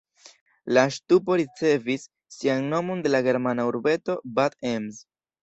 [0.77, 2.07] La ŝtupo ricevis
[2.37, 5.01] sian nomon de la germana urbeto Bad Ems.